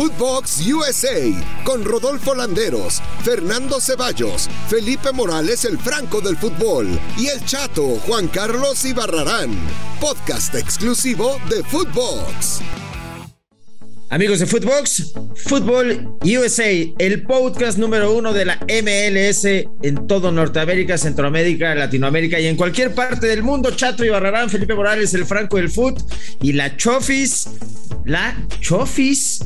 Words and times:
Footbox 0.00 0.66
USA 0.66 1.30
con 1.62 1.84
Rodolfo 1.84 2.34
Landeros, 2.34 3.02
Fernando 3.22 3.82
Ceballos, 3.82 4.48
Felipe 4.70 5.12
Morales 5.12 5.66
el 5.66 5.76
Franco 5.78 6.22
del 6.22 6.38
Fútbol 6.38 6.98
y 7.18 7.26
el 7.26 7.44
Chato 7.44 7.98
Juan 8.06 8.28
Carlos 8.28 8.82
Ibarrarán. 8.86 9.50
Podcast 10.00 10.54
exclusivo 10.54 11.38
de 11.50 11.62
Footbox. 11.64 12.62
Amigos 14.08 14.38
de 14.38 14.46
Footbox, 14.46 15.12
Fútbol 15.36 16.18
USA, 16.22 16.70
el 16.98 17.22
podcast 17.24 17.76
número 17.76 18.14
uno 18.14 18.32
de 18.32 18.46
la 18.46 18.58
MLS 18.82 19.44
en 19.44 20.06
todo 20.08 20.32
Norteamérica, 20.32 20.96
Centroamérica, 20.96 21.74
Latinoamérica 21.74 22.40
y 22.40 22.46
en 22.46 22.56
cualquier 22.56 22.94
parte 22.94 23.26
del 23.26 23.42
mundo. 23.42 23.70
Chato 23.72 24.02
y 24.02 24.08
Barrarán, 24.08 24.48
Felipe 24.48 24.74
Morales, 24.74 25.12
el 25.12 25.26
Franco 25.26 25.58
del 25.58 25.70
Foot 25.70 26.00
y 26.40 26.54
la 26.54 26.74
Chofis, 26.78 27.50
la 28.06 28.34
Chofis 28.60 29.40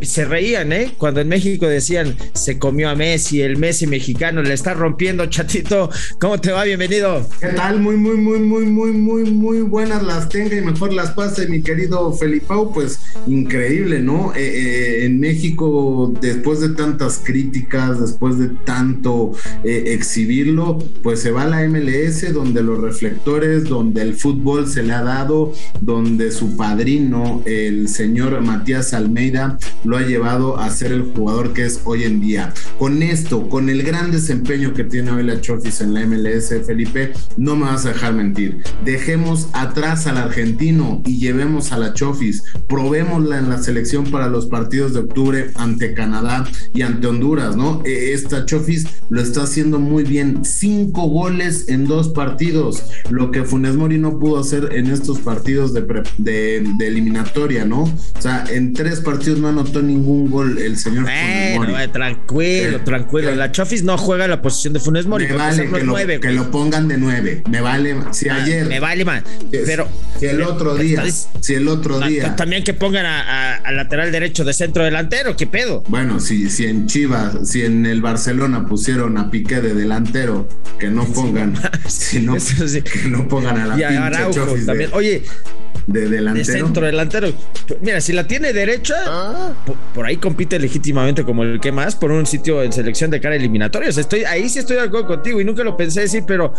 se 0.00 0.24
reían, 0.24 0.72
¿eh? 0.72 0.92
Cuando 0.98 1.20
en 1.20 1.28
México 1.28 1.66
decían 1.66 2.16
se 2.32 2.58
comió 2.58 2.90
a 2.90 2.94
Messi, 2.94 3.42
el 3.42 3.56
Messi 3.56 3.86
mexicano 3.86 4.42
le 4.42 4.54
está 4.54 4.74
rompiendo, 4.74 5.26
chatito. 5.26 5.90
¿Cómo 6.20 6.40
te 6.40 6.52
va? 6.52 6.64
Bienvenido. 6.64 7.26
¿Qué 7.40 7.48
tal? 7.48 7.80
Muy, 7.80 7.96
muy, 7.96 8.16
muy, 8.16 8.40
muy, 8.40 8.64
muy, 8.64 8.92
muy, 8.92 9.30
muy 9.30 9.60
buenas 9.60 10.02
las 10.02 10.28
tenga 10.28 10.56
y 10.56 10.60
mejor 10.60 10.92
las 10.92 11.12
pase, 11.12 11.46
mi 11.48 11.62
querido 11.62 12.12
Felipao. 12.12 12.72
Pues 12.72 13.00
increíble, 13.26 14.00
¿no? 14.00 14.32
Eh, 14.34 14.40
eh, 14.44 15.04
en 15.04 15.20
México, 15.20 16.12
después 16.20 16.60
de 16.60 16.70
tantas 16.70 17.20
críticas, 17.24 18.00
después 18.00 18.38
de 18.38 18.48
tanto 18.64 19.32
eh, 19.62 19.84
exhibirlo, 19.94 20.78
pues 21.02 21.20
se 21.20 21.30
va 21.30 21.42
a 21.42 21.48
la 21.48 21.68
MLS, 21.68 22.32
donde 22.32 22.62
los 22.62 22.80
reflectores, 22.80 23.64
donde 23.64 24.02
el 24.02 24.14
fútbol 24.14 24.68
se 24.68 24.82
le 24.82 24.92
ha 24.92 25.02
dado, 25.02 25.52
donde 25.80 26.30
su 26.30 26.56
padrino, 26.56 27.42
el 27.46 27.88
señor 27.88 28.40
Matías 28.40 28.92
Almeida, 28.92 29.58
lo 29.84 29.96
ha 29.96 30.02
llevado 30.02 30.58
a 30.58 30.70
ser 30.70 30.92
el 30.92 31.02
jugador 31.02 31.52
que 31.52 31.64
es 31.64 31.80
hoy 31.84 32.04
en 32.04 32.20
día. 32.20 32.52
Con 32.78 33.02
esto, 33.02 33.48
con 33.48 33.68
el 33.68 33.82
gran 33.82 34.10
desempeño 34.10 34.74
que 34.74 34.84
tiene 34.84 35.10
hoy 35.10 35.22
la 35.22 35.40
Chofis 35.40 35.80
en 35.80 35.94
la 35.94 36.06
MLS, 36.06 36.54
Felipe, 36.66 37.12
no 37.36 37.56
me 37.56 37.66
vas 37.66 37.86
a 37.86 37.90
dejar 37.90 38.14
mentir. 38.14 38.58
Dejemos 38.84 39.48
atrás 39.52 40.06
al 40.06 40.18
argentino 40.18 41.02
y 41.04 41.18
llevemos 41.18 41.72
a 41.72 41.78
la 41.78 41.94
Chofis. 41.94 42.42
Probémosla 42.68 43.38
en 43.38 43.48
la 43.48 43.62
selección 43.62 44.04
para 44.04 44.28
los 44.28 44.46
partidos 44.46 44.94
de 44.94 45.00
octubre 45.00 45.50
ante 45.54 45.94
Canadá 45.94 46.44
y 46.72 46.82
ante 46.82 47.06
Honduras, 47.06 47.56
¿no? 47.56 47.82
E, 47.84 48.12
esta 48.12 48.44
Chofis 48.44 48.86
lo 49.10 49.20
está 49.20 49.42
haciendo 49.42 49.78
muy 49.78 50.04
bien. 50.04 50.44
Cinco 50.44 51.08
goles 51.08 51.68
en 51.68 51.86
dos 51.86 52.08
partidos, 52.08 52.84
lo 53.10 53.30
que 53.30 53.44
Funes 53.44 53.76
Mori 53.76 53.98
no 53.98 54.18
pudo 54.18 54.38
hacer 54.38 54.70
en 54.72 54.86
estos 54.86 55.18
partidos 55.18 55.72
de, 55.74 56.64
eliminatoria, 56.80 57.64
¿no? 57.64 57.82
O 57.82 58.20
sea, 58.20 58.44
en 58.50 58.72
tres 58.72 59.00
partidos 59.00 59.38
no 59.38 59.48
anotó 59.48 59.73
ningún 59.82 60.30
gol 60.30 60.58
el 60.58 60.76
señor 60.76 61.04
bueno, 61.04 61.56
Funes 61.56 61.76
Mori. 61.76 61.88
tranquilo, 61.92 62.80
tranquilo. 62.82 63.34
la 63.34 63.52
Chofis 63.52 63.82
no 63.82 63.96
juega 63.98 64.26
la 64.26 64.42
posición 64.42 64.72
de 64.72 64.80
Funes 64.80 65.06
Mori. 65.06 65.26
Me 65.26 65.34
vale 65.34 65.70
que, 65.70 65.84
lo, 65.84 66.20
que 66.20 66.32
lo, 66.32 66.50
pongan 66.50 66.88
de 66.88 66.98
nueve. 66.98 67.42
Me 67.48 67.60
vale. 67.60 67.96
Si 68.12 68.28
ah, 68.28 68.42
ayer. 68.42 68.66
Me 68.66 68.80
vale, 68.80 69.04
man. 69.04 69.22
Pero. 69.50 69.88
Si 70.18 70.26
el 70.26 70.42
otro 70.42 70.76
día. 70.76 71.02
Si 71.40 71.54
el 71.54 71.68
otro 71.68 72.00
día. 72.00 72.36
También 72.36 72.64
que 72.64 72.74
pongan 72.74 73.06
a, 73.06 73.56
a, 73.56 73.72
lateral 73.72 74.12
derecho 74.12 74.44
de 74.44 74.52
centro 74.52 74.84
delantero. 74.84 75.36
¿Qué 75.36 75.46
pedo? 75.46 75.82
Bueno, 75.88 76.20
si, 76.20 76.48
si 76.50 76.66
en 76.66 76.86
Chivas, 76.86 77.48
si 77.48 77.62
en 77.62 77.86
el 77.86 78.00
Barcelona 78.00 78.66
pusieron 78.66 79.18
a 79.18 79.30
Piqué 79.30 79.60
de 79.60 79.74
delantero, 79.74 80.48
que 80.78 80.88
no 80.88 81.04
pongan. 81.14 81.54
si 81.88 82.20
no, 82.20 82.34
que 82.34 83.08
no 83.08 83.28
pongan 83.28 83.58
a 83.58 83.66
la 83.66 83.78
y 83.78 83.82
a 83.82 84.06
Araujo 84.06 84.56
también. 84.66 84.90
Oye, 84.92 85.24
de 85.86 86.08
delantero. 86.08 86.46
De 86.46 86.52
centro 86.52 86.86
delantero. 86.86 87.32
Mira, 87.80 88.00
si 88.00 88.12
la 88.12 88.26
tiene 88.26 88.52
derecha, 88.52 88.94
ah. 89.06 89.52
por, 89.94 90.06
ahí 90.06 90.16
compite 90.16 90.58
legítimamente 90.58 91.24
como 91.24 91.42
el 91.42 91.60
que 91.60 91.72
más 91.72 91.96
por 91.96 92.10
un 92.10 92.26
sitio 92.26 92.62
en 92.62 92.72
selección 92.72 93.10
de 93.10 93.20
cara 93.20 93.36
eliminatoria. 93.36 93.88
estoy, 93.88 94.24
ahí 94.24 94.48
sí 94.48 94.58
estoy 94.58 94.76
de 94.76 94.82
acuerdo 94.82 95.06
contigo 95.06 95.40
y 95.40 95.44
nunca 95.44 95.64
lo 95.64 95.76
pensé 95.76 96.02
decir, 96.02 96.24
pero 96.26 96.52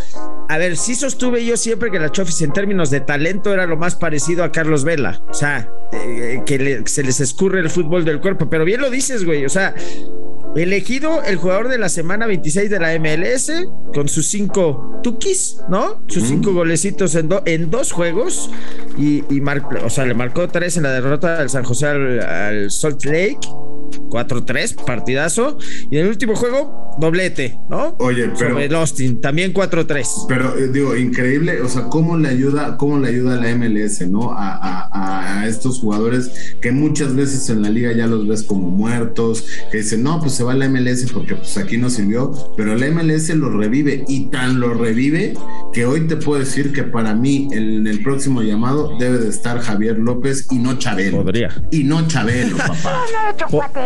a 0.50 0.58
ver, 0.58 0.78
sí 0.78 0.96
sostuve 0.96 1.46
yo 1.46 1.58
siempre 1.58 1.92
que 1.92 2.00
la 2.00 2.12
Chofis 2.12 2.42
en 2.42 2.54
términos 2.54 2.90
de 2.90 3.02
talento 3.02 3.54
era 3.54 3.66
lo 3.66 3.78
más 3.78 3.96
parecido 3.96 4.44
a 4.44 4.52
Carlos 4.52 4.84
Vela. 4.84 5.22
O 5.30 5.34
sea, 5.34 5.70
eh, 5.92 6.42
que 6.46 6.84
se 6.86 7.04
les 7.04 7.20
escurre 7.20 7.60
el 7.60 7.70
fútbol 7.70 8.06
del 8.06 8.20
cuerpo. 8.20 8.50
Pero 8.50 8.66
bien 8.66 8.82
lo 8.82 8.90
dices, 8.90 9.26
güey. 9.26 9.46
O 9.46 9.50
sea, 9.50 9.74
elegido 10.56 11.22
el 11.24 11.36
jugador 11.36 11.68
de 11.68 11.78
la 11.78 11.90
semana 11.90 12.28
26 12.28 12.70
de 12.70 12.80
la 12.80 12.98
MLS 13.00 13.52
con 13.94 14.08
sus 14.08 14.28
cinco 14.28 15.00
tukis, 15.04 15.58
¿no? 15.70 16.04
Sus 16.08 16.24
cinco 16.24 16.54
golecitos 16.54 17.16
en, 17.16 17.30
en 17.46 17.70
dos 17.70 17.92
juegos 17.92 18.50
y, 18.98 19.24
y 19.34 19.42
o 19.84 19.90
sea, 19.90 20.06
le 20.06 20.14
marcó 20.14 20.48
tres 20.48 20.78
en 20.78 20.84
la 20.84 20.92
derrota 20.92 21.40
del 21.40 21.50
San 21.50 21.64
José 21.64 21.88
al 21.88 22.72
Salt 22.72 23.04
Lake 23.06 23.40
4-3, 24.10 24.86
partidazo. 24.86 25.58
Y 25.90 25.98
en 25.98 26.04
el 26.06 26.10
último 26.10 26.36
juego, 26.36 26.96
doblete, 27.00 27.60
¿no? 27.70 27.96
Oye, 28.00 28.30
pero. 28.38 28.52
Sobre 28.52 28.66
el 28.66 28.76
Austin, 28.76 29.22
también 29.22 29.54
4-3. 29.54 30.26
Pero 30.28 30.58
eh, 30.58 30.70
digo, 30.70 30.96
increíble, 30.96 31.62
o 31.62 31.70
sea, 31.70 31.84
cómo 31.84 32.18
le 32.18 32.30
ayuda, 32.30 32.78
cómo 32.78 33.00
le 33.00 33.10
ayuda 33.10 33.36
a 33.36 33.38
la 33.38 33.56
MLS, 33.56 34.08
¿no? 34.10 34.32
A, 34.32 34.85
estos 35.44 35.80
jugadores 35.80 36.32
que 36.62 36.72
muchas 36.72 37.16
veces 37.16 37.50
en 37.50 37.62
la 37.62 37.70
liga 37.70 37.92
ya 37.94 38.08
los 38.08 38.28
ves 38.28 38.44
como 38.44 38.70
muertos, 38.70 39.46
que 39.72 39.80
dicen, 39.80 40.04
no, 40.04 40.20
pues 40.20 40.34
se 40.34 40.44
va 40.44 40.54
a 40.54 40.56
la 40.56 40.70
MLS 40.70 41.12
porque 41.12 41.36
pues 41.36 41.58
aquí 41.58 41.78
no 41.78 41.90
sirvió, 41.90 42.32
pero 42.56 42.76
la 42.76 42.90
MLS 42.90 43.30
lo 43.30 43.50
revive 43.50 44.04
y 44.08 44.30
tan 44.30 44.60
lo 44.60 44.74
revive 44.74 45.34
que 45.74 45.86
hoy 45.86 46.08
te 46.08 46.16
puedo 46.16 46.40
decir 46.40 46.72
que 46.72 46.84
para 46.84 47.14
mí 47.14 47.50
en 47.52 47.86
el 47.86 48.02
próximo 48.02 48.42
llamado 48.42 48.98
debe 49.00 49.18
de 49.20 49.30
estar 49.30 49.60
Javier 49.60 49.98
López 49.98 50.48
y 50.52 50.60
no 50.60 50.78
Chabelo. 50.78 51.24
Podría. 51.24 51.50
Y 51.72 51.84
no 51.84 52.08
Chabelo, 52.08 52.58
papá 52.58 53.06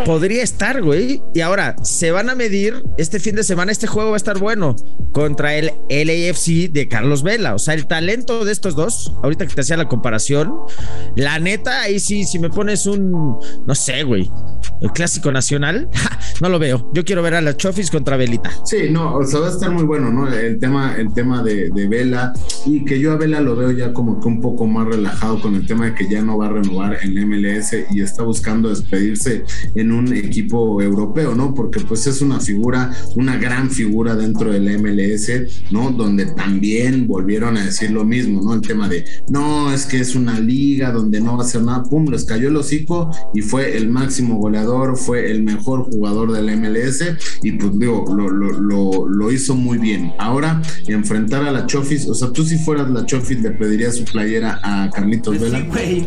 podría 0.05 0.43
estar, 0.43 0.81
güey. 0.81 1.21
Y 1.33 1.41
ahora 1.41 1.75
se 1.83 2.11
van 2.11 2.29
a 2.29 2.35
medir 2.35 2.83
este 2.97 3.19
fin 3.19 3.35
de 3.35 3.43
semana. 3.43 3.71
Este 3.71 3.88
juego 3.88 4.11
va 4.11 4.15
a 4.15 4.17
estar 4.17 4.38
bueno 4.38 4.75
contra 5.13 5.55
el 5.55 5.71
LAFC 5.89 6.71
de 6.71 6.88
Carlos 6.88 7.23
Vela. 7.23 7.55
O 7.55 7.59
sea, 7.59 7.73
el 7.73 7.88
talento 7.88 8.45
de 8.45 8.51
estos 8.51 8.75
dos, 8.75 9.13
ahorita 9.23 9.47
que 9.47 9.55
te 9.55 9.61
hacía 9.61 9.77
la 9.77 9.88
comparación, 9.88 10.53
la 11.15 11.38
neta, 11.39 11.81
ahí 11.81 12.00
sí, 12.00 12.23
si 12.23 12.39
me 12.39 12.50
pones 12.50 12.85
un, 12.85 13.11
no 13.11 13.75
sé, 13.75 14.03
güey, 14.03 14.29
el 14.81 14.91
clásico 14.91 15.31
nacional, 15.31 15.89
no 16.41 16.50
lo 16.50 16.59
veo. 16.59 16.89
Yo 16.94 17.03
quiero 17.03 17.22
ver 17.22 17.35
a 17.35 17.41
la 17.41 17.55
Chofis 17.55 17.91
contra 17.91 18.17
Velita. 18.17 18.51
Sí, 18.66 18.89
no, 18.91 19.16
o 19.16 19.25
sea, 19.25 19.41
va 19.41 19.47
a 19.47 19.51
estar 19.51 19.72
muy 19.72 19.83
bueno, 19.83 20.11
¿no? 20.11 20.31
El 20.31 20.59
tema, 20.59 20.95
el 20.97 21.13
tema 21.13 21.44
de, 21.44 21.69
de 21.69 21.88
Vela 21.88 22.33
y 22.66 22.85
que 22.85 23.00
yo 23.00 23.11
a 23.11 23.17
Vela 23.17 23.41
lo 23.41 23.55
veo 23.55 23.72
ya 23.72 23.94
como 23.94 24.19
que 24.19 24.27
un 24.27 24.41
poco 24.41 24.66
más 24.67 24.88
relajado 24.88 25.41
con 25.41 25.55
el 25.55 25.66
tema 25.66 25.85
de 25.85 25.95
que 25.95 26.09
ya 26.09 26.22
no 26.22 26.38
va 26.38 26.47
a 26.47 26.53
renovar 26.53 26.97
en 27.01 27.27
MLS 27.27 27.75
y 27.91 28.01
está 28.01 28.23
buscando 28.23 28.69
despedirse 28.69 29.44
en 29.75 29.91
un 29.91 30.13
equipo 30.13 30.81
europeo, 30.81 31.35
¿no? 31.35 31.53
Porque 31.53 31.79
pues 31.81 32.07
es 32.07 32.21
una 32.21 32.39
figura, 32.39 32.91
una 33.16 33.38
gran 33.38 33.69
figura 33.69 34.16
dentro 34.16 34.51
del 34.51 34.79
MLS, 34.79 35.31
¿no? 35.71 35.91
Donde 35.91 36.25
también 36.27 37.07
volvieron 37.07 37.57
a 37.57 37.66
decir 37.66 37.91
lo 37.91 38.06
mismo, 38.06 38.41
¿no? 38.41 38.53
El 38.53 38.61
tema 38.61 38.88
de, 38.88 39.06
no, 39.29 39.71
es 39.73 39.85
que 39.85 40.00
es 40.00 40.16
una 40.16 40.39
liga 40.39 40.91
donde 40.91 41.19
no 41.19 41.28
va 41.38 41.44
a 41.44 41.47
ser 41.47 41.62
nada, 41.62 41.84
pum, 41.84 42.09
les 42.09 42.25
cayó 42.25 42.50
el 42.50 42.56
hocico 42.56 43.12
y 43.34 43.41
fue 43.41 43.78
el 43.78 43.90
máximo 43.90 44.38
goleador, 44.38 44.97
fue 44.97 45.31
el 45.31 45.44
mejor 45.44 45.84
jugador 45.84 46.31
del 46.31 46.57
MLS 46.57 47.03
y 47.44 47.53
pues 47.53 47.78
digo, 47.79 48.06
lo, 48.16 48.29
lo, 48.29 49.07
lo, 49.07 49.31
hizo 49.31 49.56
muy 49.56 49.78
bien. 49.78 50.13
Ahora, 50.18 50.62
enfrentar 50.88 51.44
a 51.44 51.51
la 51.51 51.66
Chofis, 51.68 52.07
o 52.07 52.13
sea, 52.13 52.31
tú 52.31 52.44
si 52.44 52.57
fueras 52.57 52.89
la 52.89 53.06
Chofis 53.06 53.41
le 53.41 53.51
pedirías 53.51 53.95
su 53.95 54.06
playera 54.06 54.59
a 54.63 54.89
Carlitos 54.89 55.39
Vela. 55.39 55.59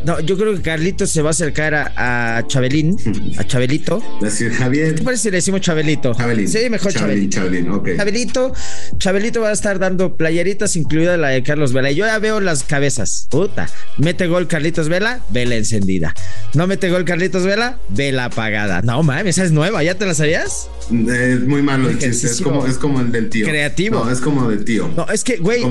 No, 0.04 0.20
yo 0.20 0.36
creo 0.36 0.54
que 0.54 0.62
Carlitos 0.62 1.10
se 1.10 1.22
va 1.22 1.28
a 1.28 1.30
acercar 1.30 1.74
a, 1.74 2.38
a 2.38 2.46
Chabelín, 2.46 2.96
a 3.38 3.44
Chabelito 3.44 4.02
Decir 4.20 4.52
Javier. 4.52 4.94
¿Qué 4.94 5.02
parece 5.02 5.24
si 5.24 5.30
le 5.30 5.36
decimos 5.36 5.60
Chabelito? 5.60 6.14
Chabelín. 6.14 6.48
Sí, 6.48 6.68
mejor 6.70 6.92
Chabelín. 6.92 7.30
Chabelín, 7.30 7.70
ok. 7.70 7.90
Chabelito, 7.96 8.52
Chabelito 8.98 9.40
va 9.40 9.50
a 9.50 9.52
estar 9.52 9.78
dando 9.78 10.16
playeritas, 10.16 10.76
incluida 10.76 11.16
la 11.16 11.28
de 11.28 11.42
Carlos 11.42 11.72
Vela. 11.72 11.90
Y 11.90 11.96
yo 11.96 12.06
ya 12.06 12.18
veo 12.18 12.40
las 12.40 12.64
cabezas. 12.64 13.26
Puta. 13.30 13.68
Mete 13.98 14.26
gol 14.26 14.46
Carlitos 14.46 14.88
Vela, 14.88 15.11
vela 15.30 15.56
encendida. 15.56 16.14
No 16.54 16.66
mete 16.66 16.90
gol 16.90 17.04
Carlitos 17.04 17.44
Vela, 17.44 17.78
vela 17.88 18.26
apagada. 18.26 18.82
No 18.82 19.02
mames, 19.02 19.36
esa 19.36 19.44
es 19.44 19.52
nueva. 19.52 19.82
¿Ya 19.82 19.96
te 19.96 20.06
la 20.06 20.14
sabías? 20.14 20.68
Es 20.90 21.40
muy 21.40 21.62
malo 21.62 21.88
el 21.88 21.98
chiste. 21.98 22.26
Es 22.26 22.40
como, 22.40 22.66
es 22.66 22.78
como 22.78 23.00
el 23.00 23.12
del 23.12 23.30
tío. 23.30 23.46
Creativo. 23.46 24.04
No, 24.04 24.10
es 24.10 24.20
como 24.20 24.48
del 24.48 24.64
tío. 24.64 24.88
No, 24.96 25.06
es 25.08 25.24
que, 25.24 25.36
güey, 25.36 25.62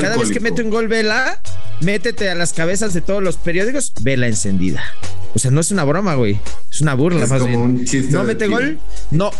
cada 0.00 0.16
vez 0.16 0.30
que 0.30 0.40
mete 0.40 0.62
un 0.62 0.70
gol 0.70 0.88
Vela, 0.88 1.40
métete 1.80 2.28
a 2.28 2.34
las 2.34 2.52
cabezas 2.52 2.94
de 2.94 3.00
todos 3.00 3.22
los 3.22 3.36
periódicos, 3.36 3.92
vela 4.00 4.26
encendida. 4.26 4.82
O 5.34 5.38
sea, 5.38 5.50
no 5.50 5.60
es 5.60 5.70
una 5.70 5.84
broma, 5.84 6.14
güey. 6.14 6.40
Es 6.70 6.80
una 6.80 6.94
burla, 6.94 7.24
es 7.24 7.30
como 7.30 7.62
Un 7.62 7.84
chiste 7.84 8.12
no 8.12 8.24
mete 8.24 8.46
gol, 8.46 8.78
no, 9.10 9.30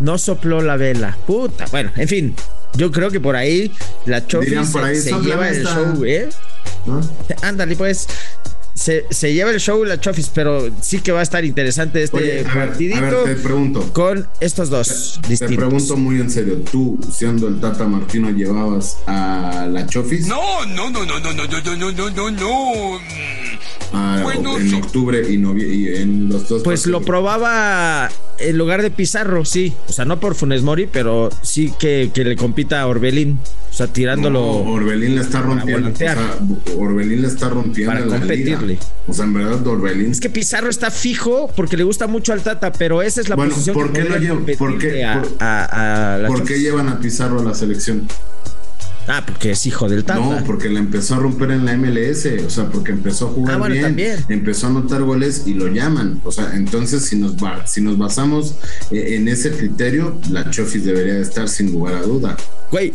no 0.00 0.18
sopló 0.18 0.60
la 0.60 0.76
vela. 0.76 1.16
Puta. 1.26 1.66
Bueno, 1.70 1.90
en 1.96 2.08
fin. 2.08 2.34
Yo 2.74 2.92
creo 2.92 3.10
que 3.10 3.18
por 3.18 3.34
ahí 3.34 3.72
la 4.06 4.26
Chofis 4.26 4.68
se, 5.02 5.12
lleva 5.20 5.48
el 5.48 5.64
show, 5.64 6.04
¿eh? 6.04 6.28
Ándale, 7.42 7.76
pues 7.76 8.06
se, 8.78 9.32
lleva 9.32 9.50
el 9.50 9.60
show 9.60 9.84
la 9.84 9.98
Chofis, 10.00 10.30
pero 10.32 10.70
sí 10.80 11.00
que 11.00 11.12
va 11.12 11.20
a 11.20 11.22
estar 11.22 11.44
interesante 11.44 12.02
este 12.02 12.44
partidito. 12.44 13.24
te 13.24 13.34
pregunto. 13.34 13.92
Con 13.92 14.26
estos 14.40 14.70
dos 14.70 15.20
te, 15.26 15.36
Te 15.36 15.56
pregunto 15.56 15.96
muy 15.96 16.20
en 16.20 16.30
serio, 16.30 16.62
¿tú, 16.70 16.98
siendo 17.12 17.48
el 17.48 17.60
Tata 17.60 17.86
Martino, 17.86 18.30
llevabas 18.30 18.98
a 19.06 19.66
la 19.70 19.86
Chofis? 19.86 20.26
No, 20.26 20.64
no, 20.66 20.90
no, 20.90 21.04
no, 21.04 21.18
no, 21.18 21.32
no, 21.32 21.44
no, 21.44 21.76
no, 21.76 21.92
no, 21.92 22.10
no, 22.10 22.30
no. 22.30 23.00
Ah, 23.92 24.24
en 24.36 24.74
octubre 24.74 25.22
y, 25.28 25.34
y, 25.34 25.96
en 25.96 26.28
los 26.28 26.48
dos. 26.48 26.62
Pues 26.62 26.86
lo 26.86 27.02
probaba 27.02 28.10
en 28.38 28.58
lugar 28.58 28.82
de 28.82 28.90
Pizarro, 28.90 29.44
sí. 29.44 29.74
O 29.88 29.92
sea, 29.92 30.04
no 30.04 30.20
por 30.20 30.34
Funes 30.34 30.62
Mori, 30.62 30.88
pero 30.90 31.30
sí 31.42 31.72
que, 31.78 32.10
que 32.12 32.24
le 32.24 32.36
compita 32.36 32.80
a 32.80 32.86
Orbelín. 32.86 33.38
O 33.70 33.74
sea, 33.74 33.86
tirándolo. 33.86 34.44
Orbelín 34.44 35.14
le 35.14 35.20
está 35.20 35.40
rompiendo. 35.40 35.90
O 35.90 35.96
sea, 35.96 36.16
Orbelín 36.76 37.22
le 37.22 37.28
está 37.28 37.48
rompiendo. 37.48 37.92
Para 37.92 38.06
competirle. 38.06 38.78
O 39.06 39.12
sea, 39.12 39.24
en 39.24 39.34
verdad, 39.34 39.66
Orbelín. 39.66 40.10
Es 40.10 40.20
que 40.20 40.30
Pizarro 40.30 40.68
está 40.68 40.90
fijo 40.90 41.50
porque 41.54 41.76
le 41.76 41.84
gusta 41.84 42.06
mucho 42.06 42.32
al 42.32 42.42
Tata, 42.42 42.72
pero 42.72 43.02
esa 43.02 43.20
es 43.20 43.28
la 43.28 43.36
bueno, 43.36 43.52
posición 43.52 43.74
¿por 43.74 43.92
qué 43.92 44.04
no 44.04 44.16
llevan, 44.16 44.44
¿por 44.58 44.78
qué, 44.78 45.06
¿por 46.26 46.44
qué 46.44 46.58
llevan 46.60 46.88
a 46.88 46.98
Pizarro 46.98 47.40
a 47.40 47.44
la 47.44 47.54
selección? 47.54 48.08
Ah, 49.08 49.24
porque 49.24 49.52
es 49.52 49.64
hijo 49.66 49.88
del 49.88 50.04
Tata. 50.04 50.20
No, 50.20 50.44
porque 50.44 50.68
le 50.68 50.78
empezó 50.78 51.14
a 51.14 51.18
romper 51.18 51.50
en 51.52 51.64
la 51.64 51.76
MLS, 51.76 52.26
o 52.46 52.50
sea, 52.50 52.66
porque 52.66 52.92
empezó 52.92 53.28
a 53.28 53.30
jugar 53.30 53.60
ah, 53.62 53.88
bien, 53.88 54.24
empezó 54.28 54.66
a 54.66 54.70
anotar 54.70 55.02
goles 55.02 55.44
y 55.46 55.54
lo 55.54 55.68
llaman. 55.68 56.20
O 56.24 56.30
sea, 56.30 56.54
entonces 56.54 57.06
si 57.06 57.16
nos, 57.16 57.34
si 57.64 57.80
nos 57.80 57.96
basamos 57.96 58.56
eh, 58.90 59.16
en 59.16 59.28
ese 59.28 59.50
criterio, 59.50 60.20
la 60.30 60.50
Chofis 60.50 60.84
debería 60.84 61.18
estar 61.18 61.48
sin 61.48 61.72
lugar 61.72 61.94
a 61.94 62.02
duda. 62.02 62.36
Güey, 62.70 62.92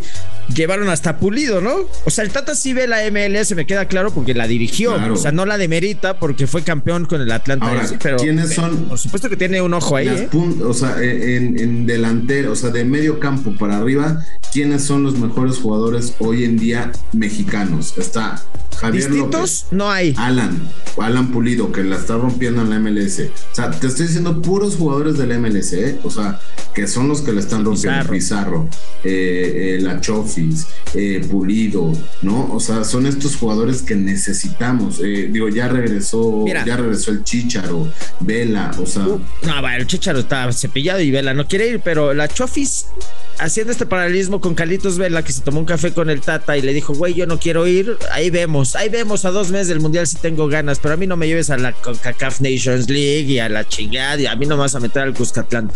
llevaron 0.54 0.90
hasta 0.90 1.18
Pulido, 1.18 1.62
¿no? 1.62 1.76
O 2.06 2.10
sea, 2.10 2.24
el 2.24 2.32
Tata 2.32 2.56
sí 2.56 2.74
ve 2.74 2.88
la 2.88 3.00
MLS, 3.10 3.56
me 3.56 3.66
queda 3.66 3.88
claro, 3.88 4.12
porque 4.12 4.34
la 4.34 4.48
dirigió. 4.48 4.94
O 5.12 5.16
sea, 5.16 5.32
no 5.32 5.46
la 5.46 5.58
demerita 5.58 6.20
porque 6.20 6.48
fue 6.48 6.64
campeón 6.64 7.06
con 7.06 7.22
el 7.22 7.32
Atlanta. 7.32 7.68
Ahora, 7.68 7.88
pero 8.02 8.18
¿quiénes 8.18 8.54
son? 8.54 8.86
Por 8.86 8.98
supuesto 8.98 9.30
que 9.30 9.38
tiene 9.38 9.62
un 9.62 9.74
ojo 9.74 9.96
ahí. 9.96 10.08
¿eh? 10.08 10.30
O 10.64 10.74
sea, 10.74 11.02
en, 11.02 11.60
en, 11.60 11.86
delantero, 11.86 12.54
o 12.54 12.56
sea, 12.56 12.70
de 12.70 12.86
medio 12.86 13.20
campo 13.20 13.56
para 13.58 13.78
arriba, 13.78 14.24
¿quiénes 14.52 14.84
son 14.84 15.04
los 15.04 15.18
mejores 15.18 15.58
jugadores 15.58 16.16
hoy 16.20 16.44
en 16.44 16.58
día 16.58 16.92
mexicanos? 17.14 17.98
Está 17.98 18.44
Javier 18.80 19.10
¿Distintos? 19.10 19.68
No 19.72 19.90
hay. 19.90 20.14
Alan, 20.18 20.62
Alan 20.98 21.32
Pulido, 21.32 21.72
que 21.72 21.84
la 21.84 21.96
está 21.96 22.18
rompiendo 22.18 22.62
en 22.62 22.70
la 22.70 22.80
MLS. 22.80 23.20
O 23.52 23.56
sea, 23.56 23.72
te 23.72 23.88
estoy 23.88 24.08
diciendo 24.08 24.42
puros 24.42 24.76
jugadores 24.76 25.18
del 25.18 25.40
MLS, 25.40 25.74
¿eh? 25.74 26.00
O 26.04 26.10
sea, 26.10 26.40
que 26.74 26.88
son 26.88 27.08
los 27.08 27.22
que 27.22 27.32
le 27.32 27.40
están 27.40 27.64
rompiendo. 27.64 28.10
Pizarro, 28.10 28.68
eh, 29.04 29.78
eh, 29.78 29.82
La 29.82 30.02
Eh, 30.94 31.26
Pulido, 31.30 31.92
¿no? 32.22 32.54
O 32.54 32.60
sea, 32.60 32.84
son 32.84 33.06
estos 33.06 33.36
jugadores 33.36 33.82
que 33.82 33.96
necesitamos. 33.96 35.02
digo, 35.02 35.50
ya 35.50 35.68
regresó, 35.68 36.46
ya 36.48 36.78
regresó 36.78 37.12
el 37.12 37.24
Chicharo, 37.24 37.92
Vela, 38.20 38.72
o 38.80 38.86
sea. 38.86 39.08
Uh, 39.08 39.22
no, 39.44 39.70
el 39.70 39.88
Chicharo 39.88 40.20
está 40.20 40.52
cepillado 40.52 41.02
y 41.02 41.12
Vela 41.12 41.34
no 41.34 41.48
quiere 41.48 41.68
ir, 41.68 41.80
pero 41.80 42.14
La 42.14 42.28
Chofis 42.28 42.86
haciendo 43.40 43.72
este 43.72 43.86
paralelismo 43.86 44.42
con 44.42 44.56
Carlitos 44.56 44.98
Vela, 44.98 45.24
que 45.24 45.34
se 45.34 45.42
tomó 45.42 45.60
un 45.60 45.66
café 45.66 45.92
con 45.92 46.10
el 46.10 46.22
Tata 46.22 46.58
y 46.58 46.62
le 46.62 46.74
dijo, 46.74 46.94
güey, 46.94 47.14
yo 47.14 47.26
no 47.26 47.40
quiero 47.40 47.68
ir, 47.68 47.98
ahí 48.12 48.30
vemos, 48.30 48.76
ahí 48.76 48.90
vemos 48.90 49.26
a 49.26 49.32
dos 49.32 49.50
meses 49.52 49.68
del 49.68 49.80
Mundial 49.80 50.08
si 50.08 50.18
tengo 50.18 50.48
ganas, 50.48 50.80
pero 50.80 50.94
a 50.94 50.98
mí 50.98 51.08
no 51.08 51.18
me 51.18 51.28
lleves 51.28 51.50
a 51.50 51.58
la 51.58 51.74
CACAF 51.74 52.42
Nations 52.42 52.90
League 52.90 53.32
y 53.32 53.40
a 53.40 53.50
la 53.50 53.68
chingada 53.68 54.22
y 54.22 54.26
a 54.26 54.36
mí 54.36 54.46
no 54.46 54.56
me 54.56 54.62
vas 54.62 54.76
a 54.76 54.80
meter 54.80 55.02
al 55.04 55.14
Cuscatlán. 55.14 55.72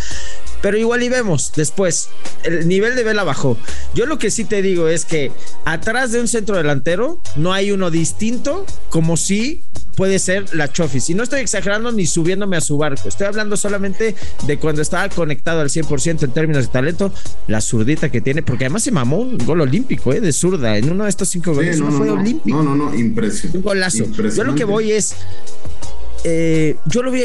Pero 0.61 0.77
igual 0.77 1.03
y 1.03 1.09
vemos 1.09 1.51
después, 1.55 2.09
el 2.43 2.67
nivel 2.67 2.95
de 2.95 3.03
Vela 3.03 3.23
bajó. 3.23 3.57
Yo 3.93 4.05
lo 4.05 4.17
que 4.17 4.31
sí 4.31 4.43
te 4.47 4.61
digo 4.61 4.87
es 4.87 5.05
que 5.05 5.31
atrás 5.65 6.11
de 6.11 6.19
un 6.19 6.27
centro 6.27 6.57
delantero 6.57 7.21
no 7.35 7.53
hay 7.53 7.71
uno 7.71 7.91
distinto 7.91 8.65
como 8.89 9.17
si 9.17 9.63
puede 9.97 10.19
ser 10.19 10.55
la 10.55 10.71
Chofis. 10.71 11.09
Y 11.09 11.15
no 11.15 11.23
estoy 11.23 11.41
exagerando 11.41 11.91
ni 11.91 12.05
subiéndome 12.05 12.55
a 12.55 12.61
su 12.61 12.77
barco. 12.77 13.09
Estoy 13.09 13.25
hablando 13.25 13.57
solamente 13.57 14.15
de 14.45 14.59
cuando 14.59 14.83
estaba 14.83 15.09
conectado 15.09 15.61
al 15.61 15.69
100% 15.69 16.23
en 16.23 16.31
términos 16.31 16.67
de 16.67 16.71
talento, 16.71 17.11
la 17.47 17.61
zurdita 17.61 18.09
que 18.09 18.21
tiene, 18.21 18.43
porque 18.43 18.65
además 18.65 18.83
se 18.83 18.91
mamó 18.91 19.17
un 19.17 19.39
gol 19.39 19.61
olímpico, 19.61 20.13
¿eh? 20.13 20.21
De 20.21 20.31
zurda. 20.31 20.77
En 20.77 20.91
uno 20.91 21.05
de 21.05 21.09
estos 21.09 21.29
cinco 21.29 21.53
goles 21.53 21.79
no, 21.79 21.91
fue 21.91 22.11
olímpico. 22.11 22.61
No, 22.61 22.75
no, 22.75 22.75
no, 22.75 22.95
impresionante. 22.95 23.57
Un 23.57 23.63
golazo. 23.63 24.05
Yo 24.05 24.43
lo 24.43 24.53
que 24.53 24.65
voy 24.65 24.91
es. 24.91 25.15
Eh, 26.23 26.75
yo 26.85 27.03
lo 27.03 27.11
vi, 27.11 27.23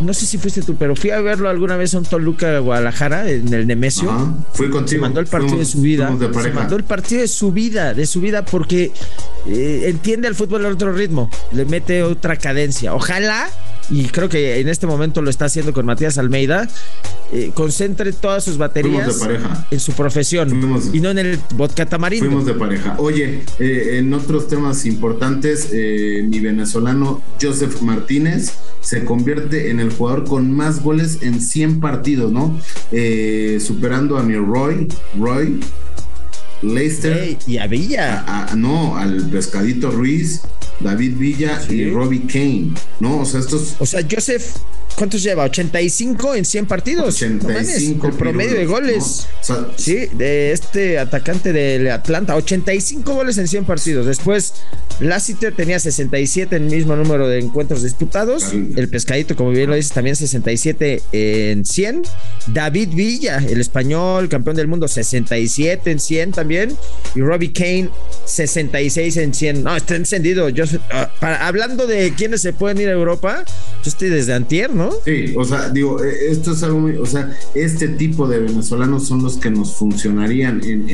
no 0.00 0.12
sé 0.12 0.26
si 0.26 0.38
fuiste 0.38 0.62
tú, 0.62 0.76
pero 0.76 0.96
fui 0.96 1.10
a 1.10 1.20
verlo 1.20 1.48
alguna 1.48 1.76
vez 1.76 1.94
a 1.94 1.98
un 1.98 2.04
Toluca 2.04 2.58
Guadalajara 2.58 3.30
en 3.30 3.52
el 3.52 3.66
Nemesio. 3.66 4.10
fui 4.52 4.68
contigo. 4.68 4.88
Se 4.88 4.98
mandó 4.98 5.20
el 5.20 5.26
partido 5.26 5.58
de 5.58 5.64
su 5.64 5.80
vida. 5.80 6.16
se 6.42 6.52
mandó 6.52 6.76
el 6.76 6.84
partido 6.84 7.22
de 7.22 7.28
su 7.28 7.52
vida, 7.52 7.94
de 7.94 8.06
su 8.06 8.20
vida, 8.20 8.44
porque 8.44 8.92
eh, 9.46 9.84
entiende 9.86 10.28
al 10.28 10.34
fútbol 10.34 10.66
a 10.66 10.68
otro 10.68 10.92
ritmo, 10.92 11.30
le 11.52 11.64
mete 11.64 12.02
otra 12.02 12.36
cadencia. 12.36 12.94
Ojalá 12.94 13.48
y 13.90 14.04
creo 14.04 14.28
que 14.28 14.60
en 14.60 14.68
este 14.68 14.86
momento 14.86 15.20
lo 15.20 15.30
está 15.30 15.46
haciendo 15.46 15.72
con 15.72 15.84
Matías 15.84 16.16
Almeida, 16.16 16.68
eh, 17.32 17.50
concentre 17.54 18.12
todas 18.12 18.44
sus 18.44 18.56
baterías 18.56 19.20
en 19.70 19.80
su 19.80 19.92
profesión 19.92 20.80
y 20.92 21.00
no 21.00 21.10
en 21.10 21.18
el 21.18 21.38
vodka 21.54 21.86
tamarindo. 21.86 22.26
Fuimos 22.26 22.46
de 22.46 22.54
pareja. 22.54 22.94
Oye, 22.98 23.42
eh, 23.58 23.98
en 23.98 24.12
otros 24.14 24.48
temas 24.48 24.86
importantes, 24.86 25.70
eh, 25.72 26.24
mi 26.28 26.40
venezolano 26.40 27.22
Joseph 27.40 27.82
Martínez 27.82 28.52
se 28.80 29.04
convierte 29.04 29.70
en 29.70 29.80
el 29.80 29.90
jugador 29.90 30.24
con 30.24 30.52
más 30.52 30.82
goles 30.82 31.18
en 31.22 31.40
100 31.40 31.80
partidos, 31.80 32.32
¿no? 32.32 32.58
superando 33.60 34.18
a 34.18 34.22
mi 34.22 34.36
Roy, 34.36 34.88
Roy, 35.18 35.60
Leicester. 36.62 37.36
y 37.46 37.58
a 37.58 37.66
Villa. 37.66 38.46
no, 38.56 38.96
al 38.96 39.28
Pescadito 39.30 39.90
Ruiz, 39.90 40.42
David 40.80 41.16
Villa 41.16 41.60
y 41.68 41.90
Robbie 41.90 42.26
Kane, 42.26 42.72
¿no? 43.00 43.20
O 43.20 43.24
sea, 43.24 43.40
estos. 43.40 43.74
O 43.78 43.86
sea, 43.86 44.06
Joseph 44.08 44.44
¿Cuántos 45.00 45.22
lleva? 45.22 45.44
85 45.44 46.34
en 46.34 46.44
100 46.44 46.66
partidos. 46.66 47.14
85 47.14 48.08
el 48.08 48.12
promedio 48.12 48.54
de 48.54 48.66
goles. 48.66 49.26
sí, 49.76 50.06
de 50.12 50.52
este 50.52 50.98
atacante 50.98 51.54
del 51.54 51.90
Atlanta. 51.90 52.36
85 52.36 53.14
goles 53.14 53.38
en 53.38 53.48
100 53.48 53.64
partidos. 53.64 54.04
Después, 54.04 54.52
Lassiter 55.00 55.54
tenía 55.54 55.80
67 55.80 56.54
en 56.54 56.64
el 56.64 56.70
mismo 56.70 56.96
número 56.96 57.28
de 57.28 57.38
encuentros 57.38 57.82
disputados. 57.82 58.52
El 58.52 58.88
pescadito, 58.90 59.36
como 59.36 59.52
bien 59.52 59.70
lo 59.70 59.76
dices, 59.76 59.92
también 59.92 60.16
67 60.16 61.02
en 61.12 61.64
100. 61.64 62.02
David 62.48 62.90
Villa, 62.92 63.38
el 63.38 63.58
español, 63.58 64.28
campeón 64.28 64.56
del 64.56 64.68
mundo, 64.68 64.86
67 64.86 65.90
en 65.90 65.98
100 65.98 66.32
también. 66.32 66.76
Y 67.14 67.20
Robbie 67.20 67.54
Kane, 67.54 67.88
66 68.26 69.16
en 69.16 69.32
100. 69.32 69.64
No, 69.64 69.74
está 69.74 69.96
encendido. 69.96 70.50
Yo, 70.50 70.64
ah, 70.90 71.10
hablando 71.40 71.86
de 71.86 72.12
quienes 72.14 72.42
se 72.42 72.52
pueden 72.52 72.78
ir 72.82 72.89
a 72.90 72.94
Europa, 72.94 73.44
yo 73.82 73.88
estoy 73.88 74.10
desde 74.10 74.34
Antier, 74.34 74.74
¿no? 74.74 74.90
Sí, 75.04 75.34
o 75.36 75.44
sea, 75.44 75.70
digo, 75.70 76.02
eh, 76.02 76.30
esto 76.30 76.52
es 76.52 76.62
algo 76.62 76.80
muy, 76.80 76.96
o 76.96 77.06
sea, 77.06 77.34
este 77.54 77.88
tipo 77.88 78.28
de 78.28 78.40
venezolanos 78.40 79.06
son 79.06 79.22
los 79.22 79.38
que 79.38 79.50
nos 79.50 79.74
funcionarían 79.74 80.60
en, 80.64 80.88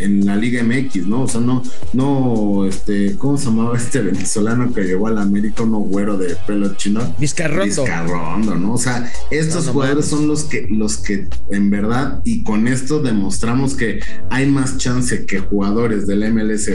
en, 0.00 0.26
la 0.26 0.36
Liga 0.36 0.62
MX, 0.62 1.06
¿no? 1.06 1.22
O 1.22 1.28
sea, 1.28 1.40
no, 1.40 1.62
no, 1.92 2.64
este, 2.66 3.16
¿cómo 3.16 3.36
se 3.36 3.46
llamaba 3.46 3.76
este 3.76 4.00
venezolano 4.00 4.72
que 4.72 4.82
llegó 4.82 5.08
al 5.08 5.18
América, 5.18 5.62
uno 5.62 5.78
güero 5.78 6.16
de 6.16 6.36
pelo 6.46 6.74
chino? 6.74 7.14
Vizcarrondo. 7.18 7.64
Vizcarrondo, 7.64 8.54
¿no? 8.54 8.74
O 8.74 8.78
sea, 8.78 9.10
estos 9.30 9.68
jugadores 9.68 10.06
son 10.06 10.26
los 10.26 10.44
que, 10.44 10.66
los 10.70 10.96
que 10.98 11.26
en 11.50 11.70
verdad, 11.70 12.20
y 12.24 12.44
con 12.44 12.68
esto 12.68 13.02
demostramos 13.02 13.74
que 13.74 14.00
hay 14.30 14.46
más 14.46 14.78
chance 14.78 15.26
que 15.26 15.40
jugadores 15.40 16.06
del 16.06 16.32
MLS 16.32 16.70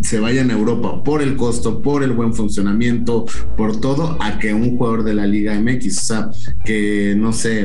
se 0.00 0.20
vayan 0.20 0.50
a 0.50 0.54
Europa 0.54 1.02
por 1.02 1.22
el 1.22 1.36
costo, 1.36 1.80
por 1.80 2.02
el 2.02 2.12
buen 2.12 2.34
funcionamiento, 2.34 3.26
por 3.56 3.80
todo, 3.84 4.16
a 4.18 4.38
que 4.38 4.54
un 4.54 4.78
jugador 4.78 5.04
de 5.04 5.12
la 5.12 5.26
Liga 5.26 5.60
MX, 5.60 5.98
o 5.98 6.00
sea, 6.00 6.30
que 6.64 7.14
no 7.18 7.34
sé, 7.34 7.60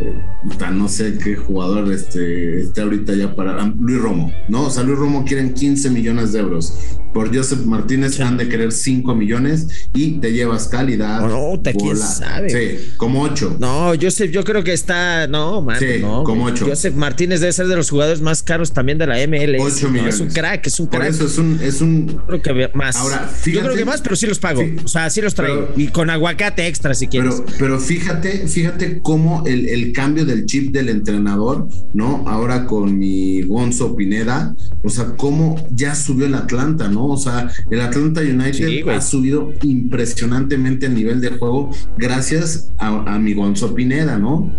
eh, 0.00 0.70
no 0.72 0.88
sé 0.88 1.18
qué 1.22 1.36
jugador 1.36 1.92
este, 1.92 2.60
esté 2.60 2.80
ahorita 2.80 3.14
ya 3.14 3.36
para 3.36 3.66
Luis 3.78 4.00
Romo, 4.00 4.32
¿no? 4.48 4.68
O 4.68 4.70
sea, 4.70 4.82
Luis 4.82 4.98
Romo 4.98 5.26
quieren 5.26 5.52
15 5.52 5.90
millones 5.90 6.32
de 6.32 6.40
euros 6.40 6.72
por 7.12 7.34
Joseph 7.34 7.64
Martínez 7.64 8.20
han 8.20 8.36
de 8.36 8.48
querer 8.48 8.72
5 8.72 9.14
millones 9.14 9.88
y 9.94 10.20
te 10.20 10.32
llevas 10.32 10.68
calidad. 10.68 11.20
No, 11.26 11.60
te 11.60 11.74
quién 11.74 11.96
sabe. 11.96 12.50
Sí, 12.50 12.92
como 12.96 13.22
8. 13.22 13.56
No, 13.58 13.92
Joseph, 14.00 14.30
yo 14.30 14.44
creo 14.44 14.62
que 14.62 14.72
está, 14.72 15.26
no, 15.26 15.62
man, 15.62 15.78
sí, 15.78 15.98
no. 16.00 16.22
como 16.24 16.44
8. 16.44 16.66
Joseph 16.68 16.94
Martínez 16.94 17.40
debe 17.40 17.52
ser 17.52 17.66
de 17.66 17.76
los 17.76 17.90
jugadores 17.90 18.20
más 18.20 18.42
caros 18.42 18.72
también 18.72 18.98
de 18.98 19.06
la 19.06 19.16
MLS. 19.26 19.60
8 19.60 19.90
millones. 19.90 20.14
es 20.16 20.20
un 20.20 20.28
crack, 20.28 20.66
es 20.66 20.80
un 20.80 20.86
crack. 20.86 21.02
Por 21.02 21.10
eso 21.10 21.26
es 21.26 21.38
un, 21.38 21.60
es 21.62 21.80
un. 21.80 22.20
Creo 22.26 22.42
que 22.42 22.70
más. 22.74 22.96
Ahora, 22.96 23.28
fíjate, 23.28 23.52
Yo 23.52 23.64
creo 23.64 23.76
que 23.76 23.84
más, 23.84 24.00
pero 24.00 24.16
sí 24.16 24.26
los 24.26 24.38
pago. 24.38 24.62
o 24.84 24.88
sea, 24.88 25.08
sí 25.10 25.20
los 25.20 25.34
traigo. 25.34 25.47
Y 25.76 25.88
con 25.88 26.10
aguacate 26.10 26.66
extra 26.66 26.94
si 26.94 27.06
quieres. 27.06 27.42
Pero, 27.44 27.58
pero 27.58 27.80
fíjate, 27.80 28.46
fíjate 28.48 29.00
cómo 29.02 29.44
el, 29.46 29.68
el 29.68 29.92
cambio 29.92 30.24
del 30.24 30.46
chip 30.46 30.72
del 30.72 30.88
entrenador, 30.88 31.68
¿no? 31.94 32.24
Ahora 32.26 32.66
con 32.66 32.98
mi 32.98 33.42
Gonzo 33.42 33.96
Pineda, 33.96 34.54
o 34.82 34.88
sea, 34.88 35.16
cómo 35.16 35.56
ya 35.72 35.94
subió 35.94 36.26
el 36.26 36.34
Atlanta, 36.34 36.88
¿no? 36.88 37.06
O 37.06 37.16
sea, 37.16 37.50
el 37.70 37.80
Atlanta 37.80 38.20
United 38.20 38.88
ha 38.88 39.00
subido 39.00 39.52
impresionantemente 39.62 40.86
el 40.86 40.94
nivel 40.94 41.20
de 41.20 41.30
juego 41.30 41.70
gracias 41.96 42.70
a, 42.78 43.18
mi 43.18 43.34
Gonzo 43.34 43.74
Pineda, 43.74 44.18
¿no? 44.18 44.52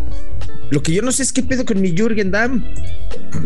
Lo 0.71 0.83
que 0.83 0.93
yo 0.93 1.01
no 1.01 1.11
sé 1.11 1.23
es 1.23 1.33
qué 1.33 1.43
pedo 1.43 1.65
con 1.65 1.81
mi 1.81 1.95
Jürgen 1.95 2.31
Damm. 2.31 2.63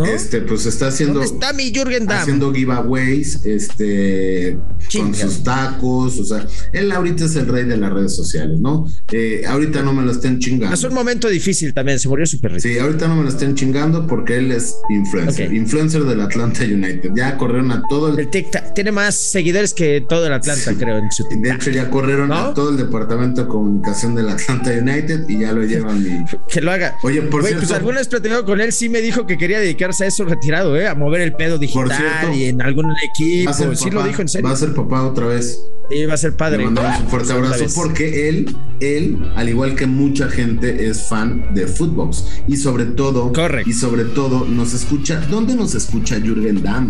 Este, 0.06 0.42
pues 0.42 0.66
está 0.66 0.88
haciendo. 0.88 1.20
¿Dónde 1.20 1.34
está 1.34 1.54
mi 1.54 1.72
Jürgen 1.74 2.06
Damm? 2.06 2.22
Haciendo 2.22 2.54
giveaways, 2.54 3.46
este, 3.46 4.58
con 4.92 5.14
sus 5.14 5.44
tacos. 5.44 6.20
O 6.20 6.26
sea, 6.26 6.46
él 6.72 6.92
ahorita 6.92 7.26
es 7.26 7.36
el 7.36 7.48
rey 7.48 7.66
de 7.66 7.78
las 7.78 7.94
redes 7.94 8.16
sociales, 8.16 8.60
¿no? 8.60 8.88
Eh, 9.12 9.44
ahorita 9.48 9.84
no 9.84 9.94
me 9.94 10.04
lo 10.04 10.12
estén 10.12 10.40
chingando. 10.40 10.74
Es 10.74 10.84
un 10.84 10.94
momento 10.94 11.30
difícil 11.30 11.74
también, 11.74 12.00
se 12.00 12.08
murió 12.08 12.26
súper 12.26 12.52
rico. 12.52 12.62
Sí, 12.62 12.78
ahorita 12.78 13.08
no 13.08 13.16
me 13.18 13.24
lo 13.24 13.30
estén 13.30 13.56
chingando 13.56 14.06
porque 14.08 14.38
él 14.38 14.52
es 14.52 14.76
influencer. 14.90 15.54
Influencer 15.54 16.04
del 16.04 16.22
Atlanta 16.22 16.64
United. 16.64 17.12
Ya 17.16 17.38
corrieron 17.38 17.72
a 17.72 17.84
todo 17.90 18.10
el. 18.10 18.20
el 18.20 18.30
tiene 18.74 18.92
más 18.92 19.16
seguidores 19.16 19.74
que 19.74 20.02
todo 20.08 20.28
el 20.28 20.34
Atlanta, 20.34 20.74
creo, 20.78 20.98
en 20.98 21.12
su 21.12 21.24
De 21.30 21.52
hecho, 21.52 21.70
ya 21.70 21.90
corrieron 21.90 22.32
a 22.32 22.54
todo 22.54 22.72
el 22.72 22.78
departamento 22.78 23.44
de 23.44 23.48
comunicación 23.48 24.16
del 24.16 24.30
Atlanta 24.30 24.72
United 24.72 25.30
y 25.30 25.40
ya 25.40 25.52
lo 25.54 25.64
llevan. 25.66 26.06
Y... 26.06 26.26
que 26.52 26.62
lo 26.62 26.72
haga. 26.72 26.96
Oye, 27.04 27.13
por 27.22 27.42
Güey, 27.42 27.56
pues 27.56 27.72
alguna 27.72 28.00
vez 28.00 28.08
platicado 28.08 28.46
con 28.46 28.62
él, 28.62 28.72
sí 28.72 28.90
me 28.90 29.02
dijo 29.02 29.26
que 29.26 29.38
quería 29.38 29.60
dedicarse 29.60 30.06
a 30.06 30.08
eso 30.08 30.26
retirado, 30.26 30.78
¿eh? 30.78 30.88
A 30.88 30.96
mover 30.96 31.22
el 31.22 31.34
pedo 31.34 31.58
digital 31.58 32.34
y 32.36 32.46
en 32.46 32.62
algún 32.62 32.94
equipo. 33.04 33.54
Sí 33.76 33.90
lo 33.90 34.04
dijo 34.04 34.22
en 34.22 34.28
serio. 34.28 34.48
Va 34.48 34.54
a 34.54 34.58
ser 34.58 34.74
papá 34.74 35.04
otra 35.04 35.28
vez. 35.28 35.60
Sí, 35.94 36.06
va 36.06 36.16
a 36.16 36.18
ser 36.18 36.36
padre. 36.36 36.58
Le 36.58 36.66
mandamos 36.66 37.02
un 37.02 37.08
fuerte 37.08 37.34
abrazo 37.34 37.66
porque 37.76 38.28
él, 38.28 38.56
él, 38.80 39.32
al 39.36 39.48
igual 39.48 39.76
que 39.76 39.86
mucha 39.86 40.28
gente, 40.28 40.88
es 40.88 41.04
fan 41.04 41.54
de 41.54 41.68
Footbox 41.68 42.26
y 42.48 42.58
sobre 42.58 42.86
todo, 42.86 43.32
y 43.66 43.74
sobre 43.74 44.06
todo 44.06 44.46
nos 44.46 44.74
escucha. 44.74 45.20
¿Dónde 45.30 45.56
nos 45.56 45.76
escucha 45.76 46.20
Jürgen 46.20 46.64
Damm, 46.64 46.90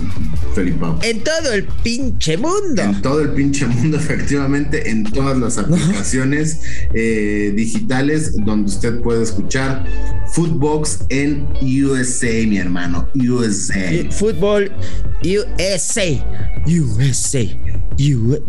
Felipe? 0.55 0.85
En 1.01 1.21
todo 1.21 1.51
el 1.51 1.65
pinche 1.83 2.37
mundo. 2.37 2.81
En 2.81 3.01
todo 3.01 3.19
el 3.19 3.31
pinche 3.31 3.67
mundo, 3.67 3.97
efectivamente, 4.03 4.89
en 4.89 5.03
todas 5.03 5.37
las 5.37 5.57
aplicaciones 5.57 6.61
eh, 6.93 7.51
digitales 7.55 8.33
donde 8.45 8.69
usted 8.69 9.01
puede 9.01 9.23
escuchar 9.23 9.85
Footbox 10.33 11.01
en 11.09 11.47
USA, 11.61 12.47
mi 12.47 12.57
hermano, 12.57 13.09
USA. 13.15 14.09
Fútbol 14.11 14.71
USA, 15.23 16.07
USA. 16.65 17.45
You 17.97 18.43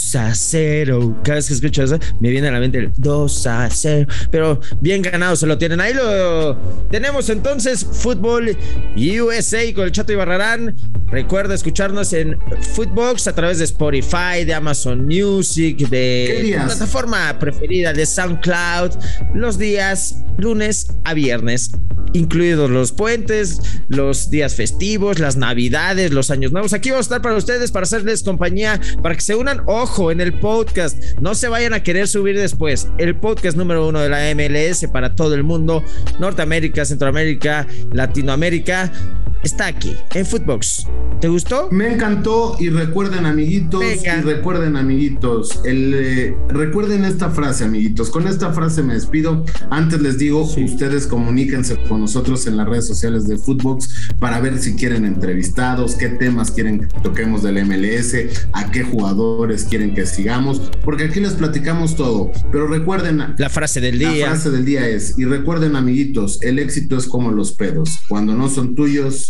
2 0.00 0.16
a 0.16 0.34
0. 0.34 1.20
Cada 1.22 1.36
vez 1.36 1.48
que 1.48 1.54
escucho 1.54 1.82
eso, 1.82 1.98
me 2.20 2.30
viene 2.30 2.48
a 2.48 2.52
la 2.52 2.60
mente 2.60 2.78
el 2.78 2.92
2 2.96 3.46
a 3.46 3.68
0. 3.70 4.06
Pero 4.30 4.60
bien 4.80 5.02
ganado 5.02 5.36
se 5.36 5.46
lo 5.46 5.58
tienen. 5.58 5.80
Ahí 5.80 5.94
lo 5.94 6.56
tenemos 6.90 7.28
entonces. 7.28 7.84
Fútbol 7.84 8.56
USA 8.96 9.74
con 9.74 9.84
el 9.84 9.92
Chato 9.92 10.12
y 10.12 10.16
Barrarán. 10.16 10.74
Recuerda 11.10 11.54
escucharnos 11.54 12.12
en 12.12 12.38
Footbox 12.74 13.26
a 13.26 13.34
través 13.34 13.58
de 13.58 13.64
Spotify, 13.64 14.44
de 14.46 14.54
Amazon 14.54 15.06
Music, 15.06 15.88
de 15.88 16.56
tu 16.56 16.66
plataforma 16.66 17.38
preferida 17.38 17.92
de 17.92 18.06
SoundCloud. 18.06 18.92
Los 19.34 19.58
días 19.58 20.16
lunes 20.38 20.86
a 21.04 21.14
viernes 21.14 21.72
incluidos 22.12 22.70
los 22.70 22.92
puentes, 22.92 23.60
los 23.88 24.30
días 24.30 24.54
festivos, 24.54 25.18
las 25.18 25.36
navidades, 25.36 26.12
los 26.12 26.30
años 26.30 26.52
nuevos. 26.52 26.72
Aquí 26.72 26.90
vamos 26.90 27.04
a 27.04 27.08
estar 27.08 27.22
para 27.22 27.36
ustedes, 27.36 27.70
para 27.70 27.84
hacerles 27.84 28.22
compañía, 28.22 28.80
para 29.02 29.14
que 29.14 29.20
se 29.20 29.34
unan. 29.34 29.62
Ojo, 29.82 30.10
en 30.10 30.20
el 30.20 30.34
podcast, 30.34 31.02
no 31.22 31.34
se 31.34 31.48
vayan 31.48 31.72
a 31.72 31.82
querer 31.82 32.06
subir 32.06 32.36
después. 32.36 32.88
El 32.98 33.16
podcast 33.16 33.56
número 33.56 33.88
uno 33.88 34.00
de 34.00 34.10
la 34.10 34.34
MLS 34.34 34.86
para 34.92 35.14
todo 35.14 35.34
el 35.34 35.42
mundo, 35.42 35.82
Norteamérica, 36.18 36.84
Centroamérica, 36.84 37.66
Latinoamérica 37.90 38.92
está 39.42 39.66
aquí 39.66 39.96
en 40.14 40.26
Footbox. 40.26 40.86
¿Te 41.20 41.28
gustó? 41.28 41.68
Me 41.70 41.92
encantó 41.92 42.56
y 42.58 42.70
recuerden 42.70 43.26
amiguitos 43.26 43.84
y 43.84 44.20
recuerden 44.22 44.76
amiguitos, 44.76 45.60
el, 45.64 45.94
eh, 45.94 46.36
recuerden 46.48 47.04
esta 47.04 47.28
frase 47.28 47.64
amiguitos, 47.64 48.08
con 48.08 48.26
esta 48.26 48.54
frase 48.54 48.82
me 48.82 48.94
despido, 48.94 49.44
antes 49.68 50.00
les 50.00 50.16
digo, 50.16 50.42
ustedes 50.42 51.06
comuníquense 51.06 51.76
con 51.88 52.00
nosotros 52.00 52.46
en 52.46 52.56
las 52.56 52.66
redes 52.66 52.86
sociales 52.86 53.28
de 53.28 53.36
Footbox 53.36 54.12
para 54.18 54.40
ver 54.40 54.58
si 54.58 54.74
quieren 54.76 55.04
entrevistados, 55.04 55.94
qué 55.94 56.08
temas 56.08 56.50
quieren 56.50 56.80
que 56.80 57.00
toquemos 57.00 57.42
del 57.42 57.64
MLS, 57.66 58.14
a 58.54 58.70
qué 58.70 58.82
jugadores 58.82 59.64
quieren 59.64 59.94
que 59.94 60.06
sigamos, 60.06 60.70
porque 60.82 61.04
aquí 61.04 61.20
les 61.20 61.34
platicamos 61.34 61.96
todo, 61.96 62.32
pero 62.50 62.66
recuerden 62.66 63.34
la 63.36 63.48
frase 63.50 63.82
del 63.82 63.98
día. 63.98 64.10
La 64.10 64.26
frase 64.28 64.50
del 64.50 64.64
día 64.64 64.88
es, 64.88 65.18
y 65.18 65.26
recuerden 65.26 65.76
amiguitos, 65.76 66.40
el 66.40 66.58
éxito 66.58 66.96
es 66.96 67.06
como 67.06 67.30
los 67.30 67.52
pedos, 67.52 67.98
cuando 68.08 68.34
no 68.34 68.48
son 68.48 68.74
tuyos, 68.74 69.29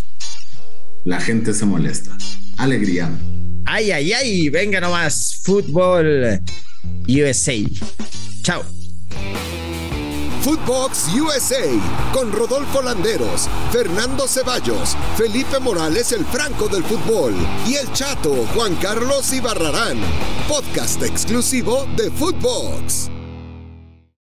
la 1.05 1.21
gente 1.21 1.55
se 1.55 1.67
molesta. 1.67 2.17
Alegría. 2.57 3.11
Ay, 3.65 3.91
ay, 3.91 4.13
ay, 4.13 4.49
venga 4.49 4.81
nomás. 4.81 5.41
Fútbol 5.43 6.41
USA. 7.09 7.55
Chao. 8.43 8.65
Footbox 10.43 11.09
USA 11.15 11.67
con 12.15 12.33
Rodolfo 12.33 12.81
Landeros, 12.81 13.47
Fernando 13.71 14.27
Ceballos, 14.27 14.97
Felipe 15.19 15.59
Morales 15.61 16.13
el 16.13 16.25
Franco 16.25 16.67
del 16.67 16.83
Fútbol 16.83 17.35
y 17.69 17.75
el 17.75 17.93
Chato 17.93 18.47
Juan 18.55 18.75
Carlos 18.77 19.33
Ibarrarán. 19.35 19.99
Podcast 20.49 21.03
exclusivo 21.03 21.87
de 21.95 22.11
Footbox. 22.11 23.20